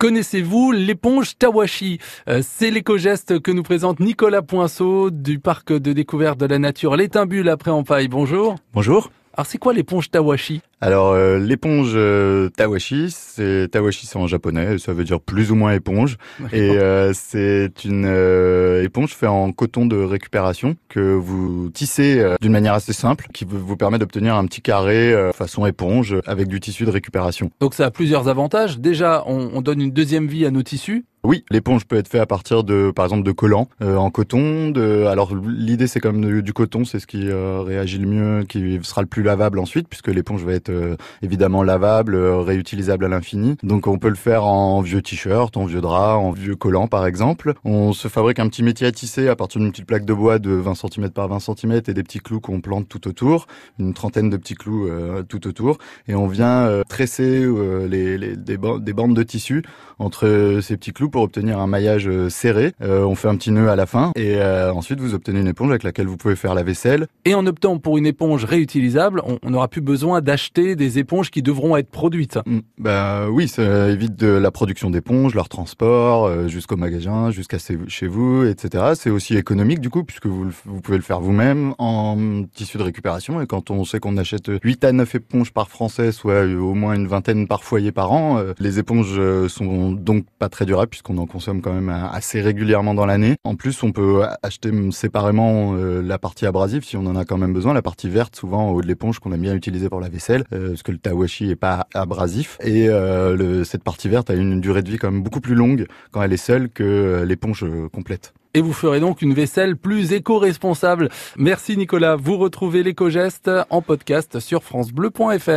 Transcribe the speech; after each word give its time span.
Connaissez-vous 0.00 0.72
l'éponge 0.72 1.36
Tawashi 1.36 1.98
euh, 2.26 2.40
C'est 2.42 2.70
l'éco-geste 2.70 3.38
que 3.40 3.50
nous 3.50 3.62
présente 3.62 4.00
Nicolas 4.00 4.40
Poinceau 4.40 5.10
du 5.10 5.38
parc 5.38 5.74
de 5.74 5.92
découverte 5.92 6.40
de 6.40 6.46
la 6.46 6.58
nature 6.58 6.96
L'Étimbule 6.96 7.50
après 7.50 7.70
Empaille. 7.70 8.08
Bonjour. 8.08 8.56
Bonjour. 8.72 9.10
Alors 9.34 9.46
c'est 9.46 9.58
quoi 9.58 9.72
l'éponge 9.72 10.10
Tawashi? 10.10 10.60
Alors 10.80 11.12
euh, 11.12 11.38
l'éponge 11.38 11.92
euh, 11.94 12.48
Tawashi, 12.56 13.10
c'est 13.10 13.68
Tawashi 13.70 14.06
c'est 14.06 14.16
en 14.16 14.26
japonais, 14.26 14.78
ça 14.78 14.92
veut 14.92 15.04
dire 15.04 15.20
plus 15.20 15.52
ou 15.52 15.54
moins 15.54 15.72
éponge 15.72 16.16
et 16.52 16.70
euh, 16.70 17.12
c'est 17.14 17.84
une 17.84 18.06
éponge 18.82 19.14
faite 19.14 19.28
en 19.28 19.52
coton 19.52 19.86
de 19.86 19.96
récupération 19.96 20.76
que 20.88 21.00
vous 21.14 21.70
tissez 21.72 22.24
d'une 22.40 22.52
manière 22.52 22.74
assez 22.74 22.92
simple 22.92 23.26
qui 23.32 23.44
vous 23.48 23.76
permet 23.76 23.98
d'obtenir 23.98 24.34
un 24.34 24.46
petit 24.46 24.62
carré 24.62 25.14
façon 25.34 25.66
éponge 25.66 26.16
avec 26.26 26.48
du 26.48 26.58
tissu 26.58 26.84
de 26.84 26.90
récupération. 26.90 27.50
Donc 27.60 27.74
ça 27.74 27.86
a 27.86 27.90
plusieurs 27.90 28.28
avantages. 28.28 28.78
Déjà, 28.78 29.22
on, 29.26 29.50
on 29.54 29.60
donne 29.60 29.80
une 29.80 29.92
deuxième 29.92 30.26
vie 30.26 30.44
à 30.46 30.50
nos 30.50 30.62
tissus. 30.62 31.04
Oui, 31.22 31.44
l'éponge 31.50 31.84
peut 31.84 31.96
être 31.96 32.08
faite 32.08 32.22
à 32.22 32.26
partir 32.26 32.64
de, 32.64 32.92
par 32.92 33.04
exemple, 33.04 33.24
de 33.24 33.32
collants 33.32 33.68
euh, 33.82 33.96
en 33.96 34.10
coton. 34.10 34.70
De, 34.70 35.04
alors 35.04 35.34
l'idée 35.36 35.86
c'est 35.86 36.00
comme 36.00 36.40
du 36.40 36.52
coton, 36.54 36.86
c'est 36.86 36.98
ce 36.98 37.06
qui 37.06 37.28
euh, 37.28 37.60
réagit 37.60 37.98
le 37.98 38.06
mieux, 38.06 38.44
qui 38.44 38.80
sera 38.82 39.02
le 39.02 39.06
plus 39.06 39.22
lavable 39.22 39.58
ensuite, 39.58 39.86
puisque 39.86 40.08
l'éponge 40.08 40.42
va 40.44 40.54
être 40.54 40.70
euh, 40.70 40.96
évidemment 41.20 41.62
lavable, 41.62 42.16
réutilisable 42.16 43.04
à 43.04 43.08
l'infini. 43.08 43.58
Donc 43.62 43.86
on 43.86 43.98
peut 43.98 44.08
le 44.08 44.14
faire 44.14 44.46
en 44.46 44.80
vieux 44.80 45.02
t-shirt, 45.02 45.58
en 45.58 45.66
vieux 45.66 45.82
drap, 45.82 46.16
en 46.16 46.30
vieux 46.30 46.56
collant 46.56 46.86
par 46.86 47.06
exemple. 47.06 47.52
On 47.64 47.92
se 47.92 48.08
fabrique 48.08 48.38
un 48.38 48.48
petit 48.48 48.62
métier 48.62 48.86
à 48.86 48.92
tisser 48.92 49.28
à 49.28 49.36
partir 49.36 49.60
d'une 49.60 49.72
petite 49.72 49.86
plaque 49.86 50.06
de 50.06 50.14
bois 50.14 50.38
de 50.38 50.52
20 50.52 50.74
cm 50.74 51.10
par 51.10 51.28
20 51.28 51.38
cm 51.38 51.82
et 51.86 51.92
des 51.92 52.02
petits 52.02 52.20
clous 52.20 52.40
qu'on 52.40 52.62
plante 52.62 52.88
tout 52.88 53.06
autour, 53.06 53.46
une 53.78 53.92
trentaine 53.92 54.30
de 54.30 54.38
petits 54.38 54.54
clous 54.54 54.88
tout 55.28 55.46
autour, 55.46 55.76
et 56.08 56.14
on 56.14 56.26
vient 56.26 56.82
tresser 56.88 57.46
les, 57.88 58.16
les 58.16 58.36
des, 58.36 58.56
des 58.56 58.92
bandes 58.92 59.14
de 59.14 59.22
tissu 59.22 59.62
entre 59.98 60.60
ces 60.62 60.76
petits 60.78 60.92
clous 60.92 61.09
pour 61.10 61.22
obtenir 61.22 61.58
un 61.58 61.66
maillage 61.66 62.08
euh, 62.08 62.30
serré. 62.30 62.72
Euh, 62.82 63.04
on 63.04 63.14
fait 63.14 63.28
un 63.28 63.36
petit 63.36 63.50
nœud 63.50 63.68
à 63.68 63.76
la 63.76 63.86
fin 63.86 64.12
et 64.16 64.36
euh, 64.36 64.72
ensuite 64.72 65.00
vous 65.00 65.14
obtenez 65.14 65.40
une 65.40 65.48
éponge 65.48 65.70
avec 65.70 65.82
laquelle 65.82 66.06
vous 66.06 66.16
pouvez 66.16 66.36
faire 66.36 66.54
la 66.54 66.62
vaisselle. 66.62 67.06
Et 67.24 67.34
en 67.34 67.46
optant 67.46 67.78
pour 67.78 67.98
une 67.98 68.06
éponge 68.06 68.44
réutilisable, 68.44 69.22
on 69.42 69.50
n'aura 69.50 69.68
plus 69.68 69.80
besoin 69.80 70.20
d'acheter 70.20 70.76
des 70.76 70.98
éponges 70.98 71.30
qui 71.30 71.42
devront 71.42 71.76
être 71.76 71.90
produites. 71.90 72.38
Mm. 72.46 72.58
bah 72.78 73.28
oui, 73.30 73.48
ça 73.48 73.88
évite 73.88 74.16
de 74.16 74.28
la 74.28 74.50
production 74.50 74.90
d'éponges, 74.90 75.34
leur 75.34 75.48
transport 75.48 76.48
jusqu'au 76.48 76.76
magasin, 76.76 77.30
jusqu'à 77.30 77.58
chez 77.58 78.06
vous, 78.06 78.44
etc. 78.44 78.92
C'est 78.94 79.10
aussi 79.10 79.36
économique 79.36 79.80
du 79.80 79.90
coup 79.90 80.04
puisque 80.04 80.26
vous, 80.26 80.50
vous 80.64 80.80
pouvez 80.80 80.96
le 80.96 81.02
faire 81.02 81.20
vous-même 81.20 81.74
en 81.78 82.44
tissu 82.54 82.78
de 82.78 82.82
récupération 82.82 83.40
et 83.40 83.46
quand 83.46 83.70
on 83.70 83.84
sait 83.84 84.00
qu'on 84.00 84.16
achète 84.16 84.50
8 84.62 84.84
à 84.84 84.92
9 84.92 85.14
éponges 85.16 85.52
par 85.52 85.68
français, 85.68 86.12
soit 86.12 86.44
au 86.44 86.74
moins 86.74 86.94
une 86.94 87.06
vingtaine 87.06 87.46
par 87.46 87.64
foyer 87.64 87.92
par 87.92 88.12
an, 88.12 88.42
les 88.58 88.78
éponges 88.78 89.20
sont 89.48 89.92
donc 89.92 90.24
pas 90.38 90.48
très 90.48 90.66
durables 90.66 90.90
on 91.08 91.18
en 91.18 91.26
consomme 91.26 91.62
quand 91.62 91.72
même 91.72 91.88
assez 91.88 92.40
régulièrement 92.40 92.94
dans 92.94 93.06
l'année. 93.06 93.36
En 93.44 93.54
plus, 93.54 93.82
on 93.82 93.92
peut 93.92 94.22
acheter 94.42 94.70
séparément 94.90 95.74
euh, 95.74 96.02
la 96.02 96.18
partie 96.18 96.46
abrasive 96.46 96.84
si 96.84 96.96
on 96.96 97.06
en 97.06 97.16
a 97.16 97.24
quand 97.24 97.38
même 97.38 97.52
besoin. 97.52 97.72
La 97.74 97.82
partie 97.82 98.08
verte, 98.08 98.36
souvent 98.36 98.70
au 98.70 98.76
haut 98.76 98.82
de 98.82 98.86
l'éponge 98.86 99.18
qu'on 99.18 99.32
aime 99.32 99.42
bien 99.42 99.54
utiliser 99.54 99.88
pour 99.88 100.00
la 100.00 100.08
vaisselle, 100.08 100.44
euh, 100.52 100.70
parce 100.70 100.82
que 100.82 100.92
le 100.92 100.98
tawashi 100.98 101.50
est 101.50 101.56
pas 101.56 101.86
abrasif. 101.94 102.58
Et 102.62 102.88
euh, 102.88 103.64
cette 103.64 103.84
partie 103.84 104.08
verte 104.08 104.30
a 104.30 104.34
une 104.34 104.60
durée 104.60 104.82
de 104.82 104.90
vie 104.90 104.98
quand 104.98 105.10
même 105.10 105.22
beaucoup 105.22 105.40
plus 105.40 105.54
longue 105.54 105.86
quand 106.10 106.22
elle 106.22 106.32
est 106.32 106.36
seule 106.36 106.68
que 106.68 107.24
l'éponge 107.26 107.64
complète 107.92 108.32
et 108.54 108.60
vous 108.60 108.72
ferez 108.72 109.00
donc 109.00 109.22
une 109.22 109.32
vaisselle 109.32 109.76
plus 109.76 110.12
éco-responsable. 110.12 111.08
Merci 111.36 111.76
Nicolas. 111.76 112.16
Vous 112.16 112.36
retrouvez 112.36 112.82
l'éco-geste 112.82 113.50
en 113.70 113.80
podcast 113.80 114.40
sur 114.40 114.64
francebleu.fr. 114.64 115.50